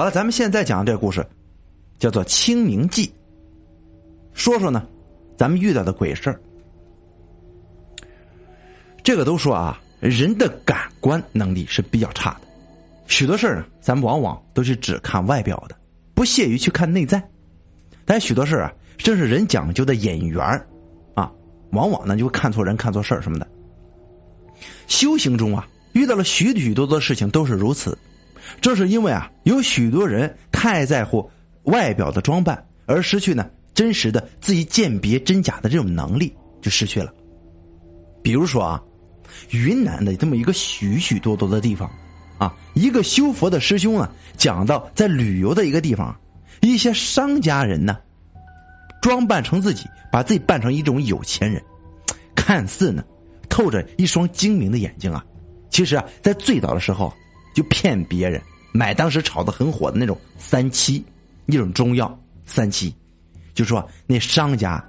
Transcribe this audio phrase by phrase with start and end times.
[0.00, 1.22] 好了，咱们现在讲的这个故事，
[1.98, 3.06] 叫做《清明记》。
[4.32, 4.86] 说说呢，
[5.36, 6.40] 咱们遇到的鬼事儿。
[9.04, 12.48] 这个都说啊，人的感官能力是比较差的，
[13.08, 15.76] 许多事儿咱们往往都是只看外表的，
[16.14, 17.22] 不屑于去看内在。
[18.06, 20.42] 但许多事儿啊，正是人讲究的眼缘
[21.12, 21.30] 啊，
[21.72, 23.46] 往往呢就会看错人、看错事儿什么的。
[24.86, 27.98] 修行中啊，遇到了许许多多的事情都是如此。
[28.60, 31.28] 正是因为啊，有许多人太在乎
[31.64, 37.12] 外表的装扮，而失去呢真实的自己鉴别真假的这种能力，就失去了。
[38.22, 38.82] 比如说啊，
[39.50, 41.90] 云南的这么一个许许多多的地方，
[42.38, 46.14] 啊，一个修佛的师兄啊，讲到在旅游的一个地方，
[46.60, 47.98] 一些商家人呢，
[49.00, 51.62] 装扮成自己，把自己扮成一种有钱人，
[52.34, 53.04] 看似呢
[53.48, 55.24] 透着一双精明的眼睛啊，
[55.70, 57.12] 其实啊，在最早的时候。
[57.54, 58.40] 就骗别人
[58.72, 61.04] 买当时炒的很火的那种三七，
[61.46, 62.94] 一种中药三七，
[63.54, 64.82] 就说那商家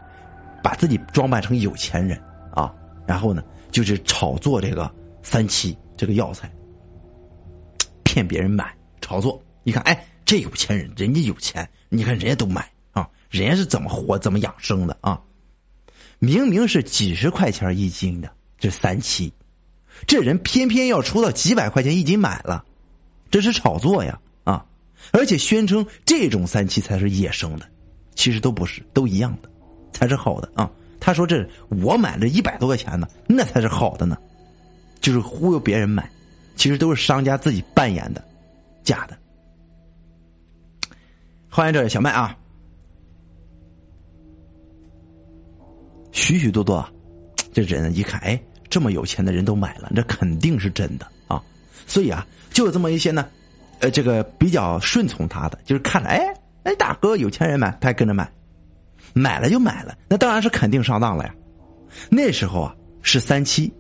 [0.64, 2.22] 把自己装扮成有钱人
[2.54, 2.74] 啊，
[3.08, 6.52] 然后呢就是炒作这个三七这个药材，
[8.04, 9.42] 骗别人买炒作。
[9.64, 15.22] 一看，哎，这有钱人，人家有钱，你看人家都买啊，人家是怎么活怎么养生的啊？
[16.18, 19.32] 明明是几十块钱一斤的这三七。
[20.08, 22.66] 这人偏偏要出到几百块钱一斤买了，
[23.30, 24.66] 这是炒作呀啊！
[25.12, 27.68] 而且宣称这种三七才是野生的，
[28.16, 29.50] 其实都不是，都一样的，
[29.92, 30.70] 才是好的啊！
[31.00, 34.18] 他说这我买了一百多块钱呢，那才是好的呢，
[35.00, 36.10] 就是忽悠别人买，
[36.56, 38.24] 其实都是商家自己扮演的，
[38.84, 39.18] 假的。
[41.50, 42.38] 欢迎这位小麦啊，
[46.12, 46.88] 许许多多，
[47.54, 48.42] 这人一看哎。
[48.72, 51.44] 这么有钱的人都买了，这肯定是真的啊！
[51.86, 53.28] 所以啊，就有这么一些呢，
[53.82, 58.32] 呃，这个比较顺从他的，就是看着哎哎，大哥有钱人买，他也跟着买，
[59.14, 61.36] 买了就买了，那当然是肯定上当了呀。
[62.10, 63.72] 那时候啊是三七，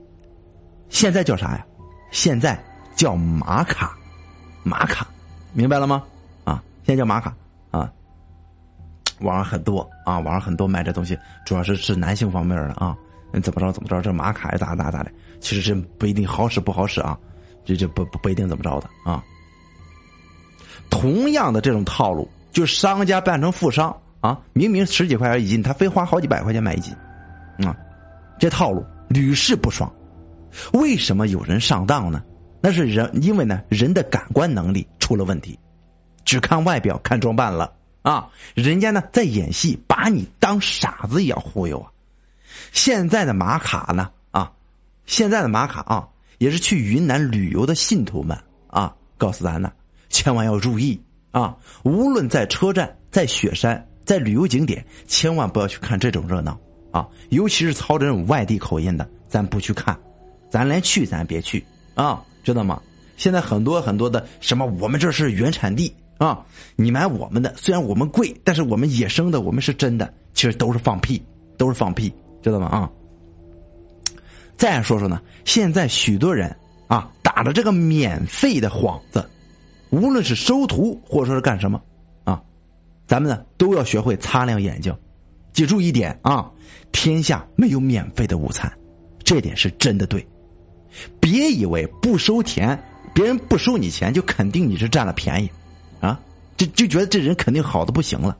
[0.89, 1.65] 现在叫啥呀？
[2.11, 2.61] 现在
[2.93, 3.97] 叫玛卡，
[4.61, 5.07] 玛卡，
[5.53, 6.03] 明白了吗？
[6.43, 7.33] 啊，现在叫玛卡
[7.71, 7.89] 啊。
[9.21, 12.97] 网上很多啊，网上很多卖这东西，主要是是男性方面的啊。
[13.39, 14.01] 怎么着怎么着？
[14.01, 15.11] 这马卡呀咋咋咋的？
[15.39, 17.17] 其实这不一定好使不好使啊，
[17.63, 19.23] 这这不不一定怎么着的啊。
[20.89, 26.93] 同样的这种套路，就商家扮成富商啊，明明十几块钱一斤，他非花好几百块钱买一斤，
[27.65, 27.75] 啊，
[28.39, 29.91] 这套路屡试不爽。
[30.73, 32.21] 为什么有人上当呢？
[32.61, 35.57] 那是人因为呢人的感官能力出了问题，
[36.25, 41.90] 只看外表看装扮了啊，人家呢在演戏，把你当傻子一样忽悠啊。
[42.71, 44.09] 现在的玛卡呢？
[44.31, 44.51] 啊，
[45.05, 46.07] 现在的玛卡啊，
[46.37, 49.71] 也是去云南旅游的信徒们啊，告诉咱呢，
[50.09, 50.99] 千万要注意
[51.31, 51.55] 啊！
[51.83, 56.59] 无论在车站、在雪山、在旅游景点，千万不要去看这种热闹
[56.91, 57.07] 啊！
[57.29, 59.97] 尤其是操这种外地口音的，咱不去看，
[60.49, 61.63] 咱连去咱别去
[61.95, 62.21] 啊！
[62.43, 62.81] 知道吗？
[63.17, 66.43] 现在很多很多的什么，我们这是原产地啊，
[66.75, 71.21] 你买我们的，虽然我们贵，但是我们野生的，我们是真的，其实都是放屁，
[71.57, 72.11] 都是放屁。
[72.41, 72.67] 知道吗？
[72.67, 72.89] 啊，
[74.57, 76.55] 再说说呢，现在许多人
[76.87, 79.27] 啊打着这个免费的幌子，
[79.89, 81.81] 无论是收徒或者说是干什么
[82.23, 82.41] 啊，
[83.07, 84.95] 咱们呢都要学会擦亮眼睛，
[85.53, 86.51] 记住一点啊，
[86.91, 88.71] 天下没有免费的午餐，
[89.23, 90.25] 这点是真的对。
[91.19, 92.77] 别以为不收钱，
[93.13, 95.49] 别人不收你钱就肯定你是占了便宜
[96.01, 96.19] 啊，
[96.57, 98.37] 就就觉得这人肯定好的不行了。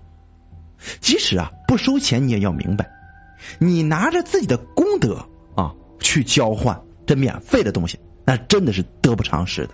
[1.00, 2.90] 即使啊不收钱，你也要明白。
[3.60, 5.16] 你拿着自己的功德
[5.56, 9.74] 啊去交换这免费的东西，那真的是得不偿失的。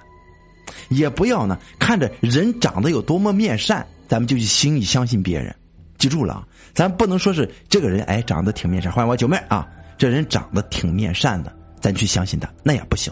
[0.90, 5.56] 也不要呢看着人长得有多么面善，咱们就去轻易相信别人。
[5.98, 9.68] 记住了啊，咱不能说是这个人哎长得挺面善，欢迎我九妹啊，
[9.98, 13.12] 这人长得挺面善的，咱去相信他那也不行，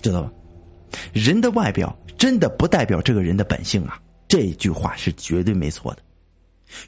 [0.00, 0.30] 知道吧？
[1.12, 6.02] 人的外表真的不代表这个人的本性啊，这句话是绝对没错的。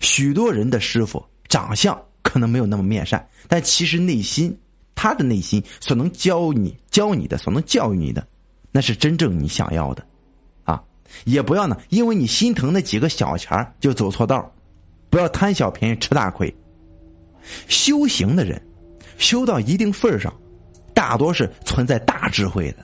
[0.00, 2.00] 许多人的师傅长相。
[2.26, 4.54] 可能没有那么面善，但其实内心，
[4.96, 8.26] 他的内心所能教你、教你的，所能教育你的，
[8.72, 10.04] 那是真正你想要的，
[10.64, 10.82] 啊！
[11.24, 14.52] 也不要呢，因为你心疼那几个小钱就走错道，
[15.08, 16.52] 不要贪小便宜吃大亏。
[17.68, 18.60] 修行的人，
[19.18, 20.34] 修到一定份上，
[20.92, 22.78] 大多是存在大智慧的，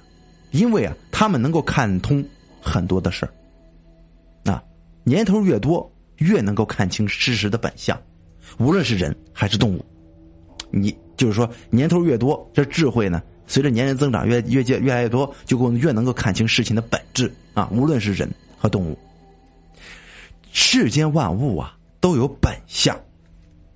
[0.52, 2.24] 因为啊，他们能够看通
[2.62, 4.62] 很多的事儿，啊，
[5.02, 8.00] 年头越多，越能够看清事实的本相。
[8.58, 9.84] 无论是人还是动物，
[10.70, 17.68] 你就是说年头越多，这智慧呢，随着年龄增长越越越越来越多，就更越能够看清事情的本质啊。
[17.72, 18.28] 无论是人
[18.58, 18.98] 和动物，
[20.52, 22.98] 世间万物啊都有本相，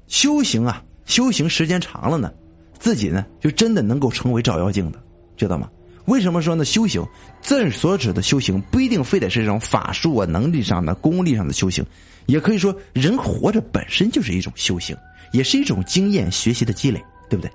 [0.06, 2.32] 修行啊修行时间长了呢，
[2.78, 5.02] 自己呢就真的能够成为照妖镜的，
[5.36, 5.70] 知道吗？
[6.06, 6.64] 为什么说呢？
[6.64, 7.04] 修行
[7.42, 11.84] 这所指的修行不一定非得是这种法术啊、能力上的、功力上的修行，
[12.26, 14.96] 也可以说人活着本身就是一种修行，
[15.32, 17.50] 也是一种经验学习的积累，对不对？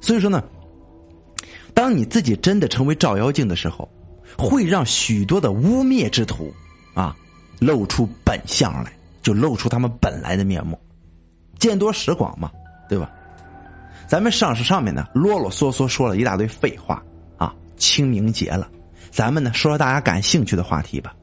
[0.00, 0.42] 所以说呢，
[1.72, 3.88] 当你自己真的成为照妖镜的时候，
[4.36, 6.52] 会让许多的污蔑之徒
[6.94, 7.16] 啊
[7.58, 8.92] 露出本相来，
[9.22, 10.78] 就露出他们本来的面目。
[11.58, 12.50] 见多识广嘛，
[12.88, 13.10] 对吧？
[14.06, 17.02] 咱们上是上面呢啰啰嗦嗦说了一大堆废话。
[17.78, 18.70] 清明节了，
[19.10, 21.14] 咱们呢说说大家感兴趣的话题吧。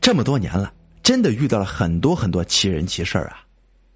[0.00, 0.72] 这么多年了，
[1.02, 3.44] 真的遇到了很多很多奇人奇事啊！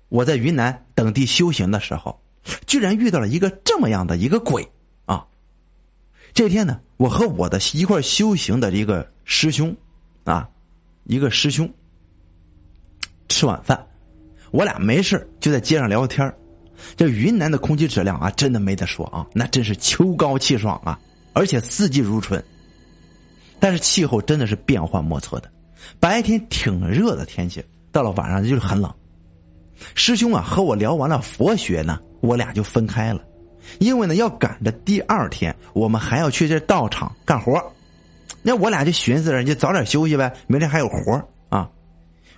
[0.09, 2.21] 我在云南等地修行的时候，
[2.67, 4.67] 居然遇到了一个这么样的一个鬼
[5.07, 5.27] 啊！
[6.33, 9.75] 这天呢，我和我的一块修行的一个师兄
[10.25, 10.49] 啊，
[11.05, 11.69] 一个师兄
[13.29, 13.87] 吃晚饭，
[14.51, 16.33] 我俩没事就在街上聊天
[16.97, 20.99] 这云南的空气质量啊，真的没得说啊，那真是秋高气爽啊，
[21.33, 22.43] 而且四季如春。
[23.59, 25.51] 但是气候真的是变幻莫测的，
[25.99, 28.93] 白天挺热的天气，到了晚上就是很冷。
[29.95, 33.21] 师兄啊，和我聊完了佛学呢，我俩就分开了，
[33.79, 37.61] 因为呢要赶着第二天我们还要去这道场干活。
[38.43, 41.69] 那我俩就寻思着，就早点休息呗，明天还有活啊。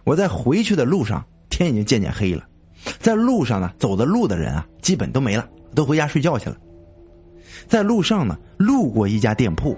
[0.05, 2.45] 我在回去的路上，天已经渐渐黑了。
[2.99, 6.57] 在路上呢，走的路的人啊，基本都没了，都回家睡觉去了。
[7.69, 9.77] 在路上呢，路过一家店铺，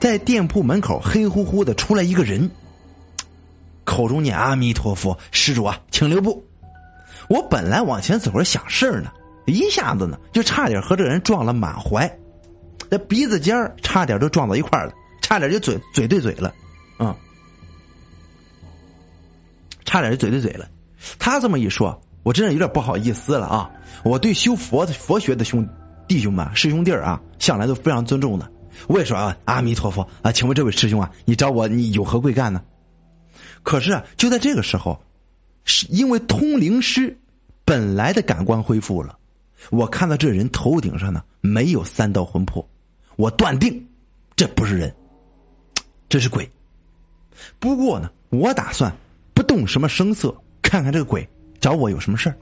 [0.00, 2.50] 在店铺门口黑乎乎的出来一个人，
[3.84, 6.44] 口中念阿弥陀佛，施主啊，请留步。
[7.28, 9.12] 我本来往前走着想事儿呢，
[9.46, 12.10] 一下子呢就差点和这人撞了满怀，
[12.88, 14.92] 那鼻子尖儿差点都撞到一块了，
[15.22, 16.52] 差点就嘴嘴对嘴了，
[16.96, 17.16] 啊，
[19.84, 20.68] 差点就嘴对嘴了。
[21.18, 22.00] 他这么一说。
[22.24, 23.70] 我真是有点不好意思了啊！
[24.02, 25.64] 我对修佛的佛学的兄
[26.08, 28.50] 弟兄们、师兄弟儿啊，向来都非常尊重的。
[28.88, 32.62] 我也说啊，阿弥陀佛啊，请问这位师兄啊，你找我你有何贵干呢？
[33.62, 34.98] 可是啊，就在这个时候，
[35.64, 37.16] 是因为通灵师
[37.64, 39.16] 本来的感官恢复了，
[39.70, 42.66] 我看到这人头顶上呢没有三道魂魄，
[43.16, 43.86] 我断定
[44.34, 44.94] 这不是人，
[46.08, 46.50] 这是鬼。
[47.58, 48.90] 不过呢，我打算
[49.34, 51.28] 不动什么声色，看看这个鬼。
[51.64, 52.36] 找我有什么事儿？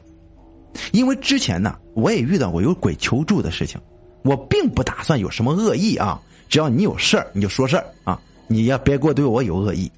[0.90, 3.80] 因为之前呢，我也遇到过有鬼求助的事情，
[4.24, 6.20] 我并不打算有什么恶意啊。
[6.48, 9.88] 只要你有事儿，你就说事儿啊，你要别给我对我有恶意。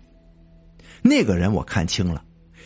[1.00, 2.22] 那个人我看清了，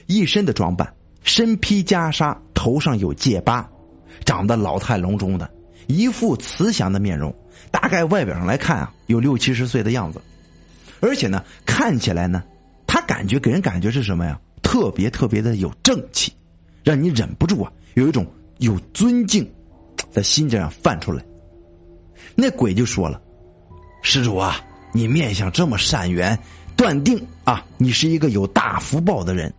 [0.07, 3.65] 一身的装扮，身披袈裟，头上有戒疤，
[4.25, 5.49] 长得老态龙钟的，
[5.87, 7.33] 一副慈祥的面容，
[7.71, 10.21] 大概外表上来看啊，有六七十岁的样子，
[10.99, 12.43] 而且呢，看起来呢，
[12.85, 14.37] 他感觉给人感觉是什么呀？
[14.61, 16.33] 特别特别的有正气。
[16.89, 18.27] 让你忍不住啊，有一种
[18.61, 19.47] 有尊敬，
[20.11, 21.23] 在心这样泛出来。
[22.35, 23.21] 那鬼就说了
[24.01, 24.59] ：“施主啊，
[24.95, 26.39] 你面相这么善缘，
[26.79, 29.53] 断定啊，你是一个有大福报的人。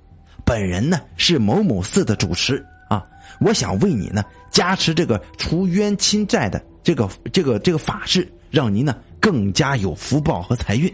[0.44, 3.06] 本人呢是某某寺的主持啊，
[3.40, 10.92] 我想为你呢加持这个除冤亲债的这个这个这个法事，让您呢更加有福报和财运。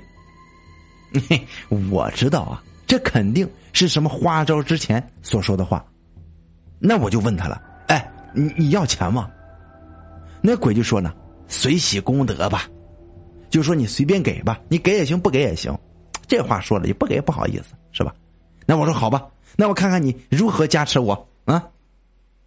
[1.30, 5.82] 嘿我知道啊，这肯定是什么花招之前所说的话。”
[6.80, 9.30] 那我就问他了，哎，你你要钱吗？
[10.42, 11.14] 那鬼就说呢，
[11.48, 12.70] 随喜功德吧，
[13.50, 15.76] 就说你随便给吧，你给也行，不给也行。
[16.28, 18.14] 这话说了也不给不好意思，是吧？
[18.66, 21.68] 那我说好吧，那我看看你如何加持我啊。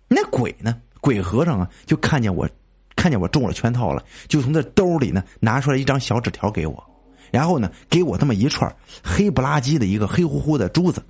[0.08, 0.80] 那鬼呢？
[1.00, 2.48] 鬼和尚啊，就看见我，
[2.96, 6.84] 看见我中了圈套了，就从这兜里呢拿出来一张小纸条给我，
[7.30, 11.00] 然后呢给我这么一串黑不拉几的一个黑乎乎的珠子，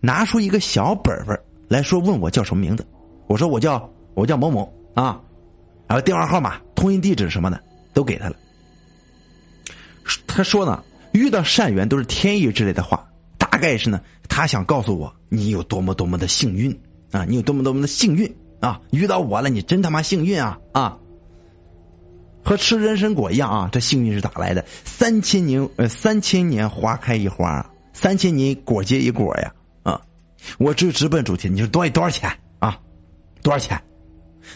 [0.00, 1.38] 拿出一个小本本。
[1.74, 2.86] 来说问我叫什么名字，
[3.26, 5.20] 我说我叫我叫某某啊，
[5.88, 7.60] 然后电话号码、通讯地址什么的
[7.92, 8.36] 都给他了。
[10.24, 10.80] 他说呢，
[11.12, 13.04] 遇到善缘都是天意之类的话，
[13.38, 16.70] 大概是呢，他想告诉我你有多么多么的幸运
[17.10, 20.96] 啊，你有多么多么的幸运啊，遇到我了，你真他妈幸运啊啊！
[22.44, 24.64] 和吃人参果一样啊，这幸运是咋来的？
[24.84, 29.52] 三千年呃，三千年花开一花，三千年果结一果呀。
[30.58, 32.78] 我直直奔主题，你说多多少钱啊？
[33.42, 33.80] 多少钱？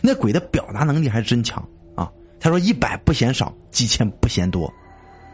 [0.01, 2.11] 那鬼的表达能力还真强啊！
[2.39, 4.73] 他说一百不嫌少，几千不嫌多。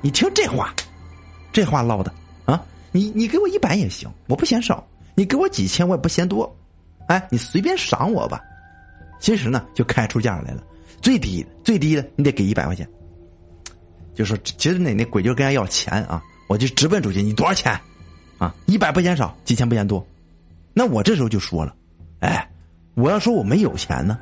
[0.01, 0.73] 你听这话，
[1.53, 2.13] 这话唠的
[2.45, 2.65] 啊！
[2.93, 4.83] 你你给我一百也行，我不嫌少；
[5.15, 6.57] 你给我几千，我也不嫌多。
[7.09, 8.41] 哎，你随便赏我吧。
[9.19, 10.63] 其实呢，就开出价来了，
[11.03, 12.89] 最低最低的，你得给一百块钱。
[14.15, 16.23] 就说其实那那鬼就跟人要钱啊！
[16.47, 17.79] 我就直奔主题，你多少钱？
[18.39, 20.07] 啊，一百不嫌少，几千不嫌多。
[20.75, 21.75] 那我这时候就说了，
[22.19, 22.51] 哎，
[22.95, 24.19] 我要说我没有钱呢。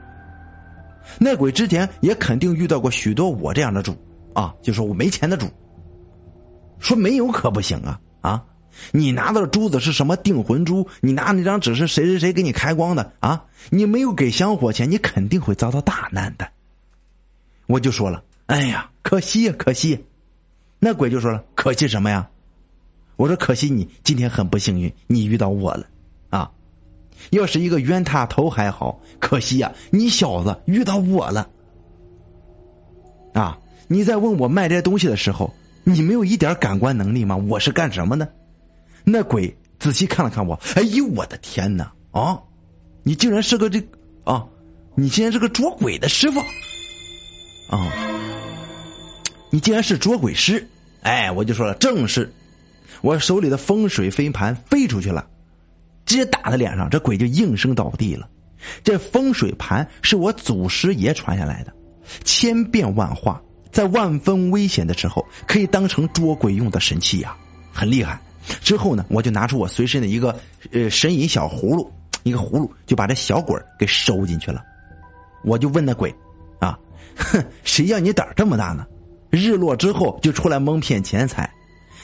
[1.19, 3.97] 那鬼之前也肯定遇到过许多我这样的主
[4.35, 5.47] 啊，就说我没钱的主。
[6.79, 8.45] 说没有可不行啊啊！
[8.91, 10.85] 你拿到的珠子是什么定魂珠？
[11.01, 13.45] 你拿那张纸是谁谁谁给你开光的啊？
[13.71, 16.49] 你没有给香火钱，你肯定会遭到大难的。
[17.67, 20.05] 我就说了，哎呀，可惜呀，可惜。
[20.81, 22.29] 那鬼就说了，可惜什么呀？
[23.15, 25.87] 我说可惜你今天很不幸运，你遇到我了！
[27.31, 31.49] 要是一个冤大头还好，可惜呀，你小子遇到我了
[33.35, 33.59] 啊！
[33.89, 35.53] 你在问我卖这些东西的时候，
[35.85, 37.37] 你没有一点感官能力吗？
[37.37, 38.31] 我是干什么的？
[39.05, 41.93] 那鬼仔细看了看我，哎呦我的天哪！
[42.11, 42.41] 啊，
[43.03, 43.83] 你竟然是个这
[44.25, 44.47] 啊，
[44.95, 46.41] 你竟然是个捉鬼的师傅
[47.71, 47.93] 啊！
[49.51, 50.67] 你竟然是捉鬼师！
[51.03, 52.33] 哎，我就说了，正是。
[53.01, 55.27] 我手里的风水飞盘飞出去了，
[56.05, 58.29] 直接打他脸上，这鬼就应声倒地了。
[58.85, 61.73] 这风水盘是我祖师爷传下来的，
[62.25, 63.41] 千变万化，
[63.73, 67.35] 在万分危险的时候可以当成捉鬼用的神器呀，
[67.73, 68.21] 很厉害。
[68.61, 70.39] 之后呢，我就拿出我随身的一个
[70.73, 71.91] 呃神隐小葫芦，
[72.23, 74.63] 一个葫芦就把这小鬼给收进去了。
[75.45, 76.15] 我就问那鬼，
[76.61, 76.79] 啊，
[77.17, 78.87] 哼， 谁让你胆这么大呢？
[79.31, 81.51] 日落之后就出来蒙骗钱财。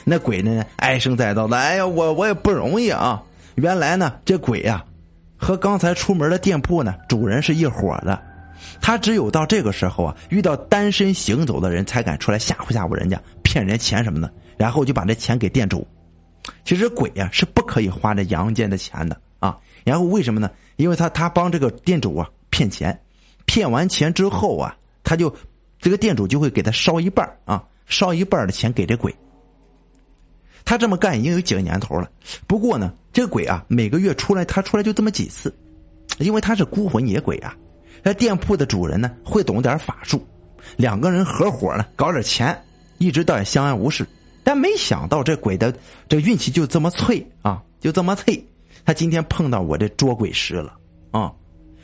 [0.03, 0.65] 那鬼呢？
[0.77, 3.21] 唉声载道的，哎呀，我我也不容易啊！
[3.59, 4.83] 原来呢，这鬼呀，
[5.37, 8.19] 和刚才出门的店铺呢主人是一伙的。
[8.81, 15.85] 他只有到这个时候啊，遇到单身行走的人才敢出来吓唬吓唬人家，骗人家钱什么的，然后就把这钱给店主。
[16.63, 19.57] 其实鬼呀是不可以花这阳间的钱的啊。
[19.83, 20.49] 然后为什么呢？
[20.77, 22.97] 因为他他帮这个店主啊骗钱，
[23.45, 25.33] 骗完钱之后啊，他就
[25.79, 29.13] 这个店主就会给他烧一半啊，烧一半的钱给这鬼。
[30.65, 32.09] 他这么干已经有几个年头了，
[32.45, 35.53] 不过呢，这鬼啊，每个月出来，他出来就这么几次，
[36.19, 37.53] 因为他是孤魂野鬼啊。
[38.01, 40.25] 那店铺的主人呢，会懂点法术，
[40.77, 42.57] 两个人合伙呢，搞点钱，
[42.97, 44.07] 一直倒也相安无事。
[44.41, 45.75] 但没想到这鬼的
[46.07, 48.41] 这运气就这么脆啊，就这么脆。
[48.85, 50.77] 他今天碰到我这捉鬼师了
[51.11, 51.29] 啊！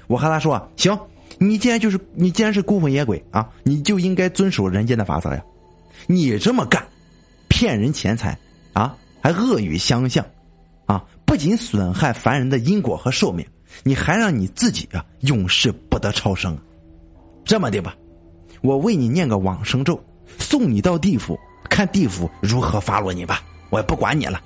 [0.07, 0.97] 我和他说：“行，
[1.37, 5.43] 你既然就是你既然是孤魂野鬼啊，你就应该遵守人间的法则呀。
[6.07, 6.81] 你这么干，
[7.49, 8.39] 骗人钱财。”
[8.71, 10.25] 啊，还恶语相向，
[10.85, 13.45] 啊，不仅损害凡人的因果和寿命，
[13.83, 16.57] 你还让你自己啊永世不得超生。
[17.43, 17.95] 这么的吧，
[18.61, 20.01] 我为你念个往生咒，
[20.39, 21.37] 送你到地府，
[21.69, 23.43] 看地府如何发落你吧。
[23.69, 24.41] 我也不管你了。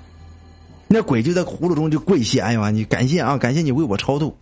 [0.88, 4.36] 那鬼就在葫芦中就跪谢，哎呀，你感谢啊，感谢你为我超度，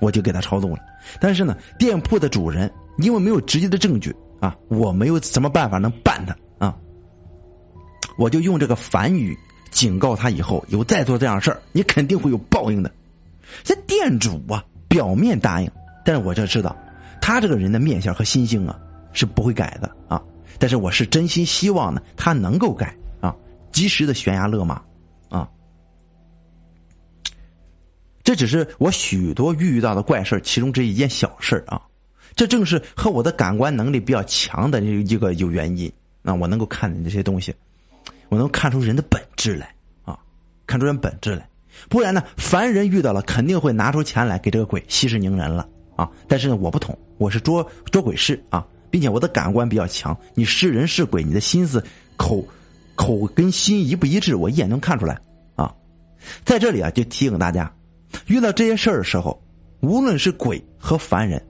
[0.00, 0.78] 我就给他超度了。
[1.20, 6.76] 但是呢，店铺的主人因为没有直接的证据啊，我没有什么办法能办他啊。
[8.18, 9.36] 我就用这个梵语
[9.76, 12.90] 警告他，以后有再做这样事儿，你肯定会有报应的。
[13.62, 15.70] 这店主啊，表面答应，
[16.02, 16.74] 但是我就知道，
[17.20, 18.80] 他这个人的面相和心性啊
[19.12, 20.22] 是不会改的啊。
[20.58, 23.36] 但是我是真心希望呢，他能够改啊，
[23.70, 24.80] 及时的悬崖勒马
[25.28, 25.46] 啊。
[28.24, 31.82] 这只是我许多遇到的怪事其中这一件小事啊。
[32.34, 35.92] 这正是和我的感官能力比较强的一个有原因
[36.22, 37.54] 啊，我能够看见这些东西。
[38.28, 40.18] 我能看出人的本质来啊，
[40.66, 41.48] 看出人本质来，
[41.88, 46.10] 不然呢，凡人遇到了肯定会拿出钱来给这个鬼息事宁人了啊。
[46.26, 51.84] 但是呢，我不同，我是捉捉鬼师啊，并且我的感官比较强，你是人是鬼，你的心思
[52.16, 52.44] 口
[52.94, 55.20] 口跟心一不一致，我一眼能看出来
[55.54, 55.72] 啊。
[56.44, 57.72] 在这里啊，就提醒大家，
[58.26, 59.40] 遇到这些事儿的时候，
[59.80, 61.40] 无论是鬼和凡人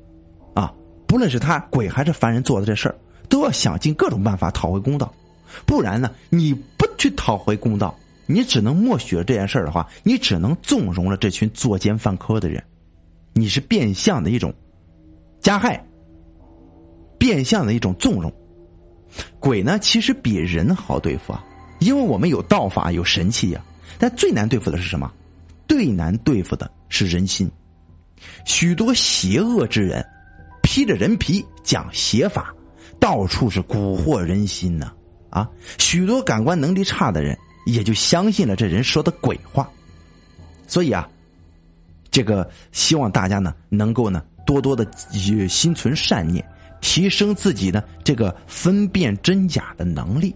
[0.55, 0.73] 啊，
[1.07, 2.97] 不论是他鬼还是凡人做的这事儿，
[3.29, 5.13] 都要想尽各种办法讨回公道。
[5.65, 6.11] 不然呢？
[6.31, 12.63] 你不去讨回公道，你只能默许了这件事的话，你只能纵容了这群作奸犯科的人，
[13.33, 14.53] 你是变相的一种
[15.41, 15.85] 加害，
[17.19, 18.33] 变相的一种纵容。
[19.41, 21.45] 鬼呢，其实比人好对付啊，
[21.79, 23.65] 因为我们有道法，有神器呀。
[23.99, 25.11] 但最难对付的是什么？
[25.69, 27.51] 最难对付的是人心。
[28.45, 30.05] 许多邪恶之人，
[30.63, 32.55] 披着人皮讲邪法，
[32.99, 34.93] 到处是蛊惑人心呢。
[35.37, 39.69] 啊许多感官能力差的人也就相信了这人说的鬼话，
[40.67, 41.07] 所以啊，
[42.11, 44.87] 这个希望大家呢能够呢多多的
[45.47, 46.43] 心存善念，
[46.81, 50.35] 提升自己的这个分辨真假的能力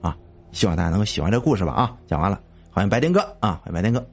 [0.00, 0.16] 啊！
[0.50, 1.94] 希望大家能够喜欢这个故事吧啊！
[2.08, 2.40] 讲完了，
[2.72, 4.04] 欢迎白天哥啊，欢迎白天哥。